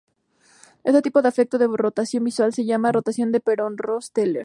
Este 0.83 1.03
tipo 1.03 1.21
de 1.21 1.29
efecto 1.29 1.59
de 1.59 1.67
rotación 1.67 2.23
visual 2.23 2.55
se 2.55 2.65
llama 2.65 2.91
rotación 2.91 3.31
de 3.31 3.39
Penrose-Terrell. 3.39 4.39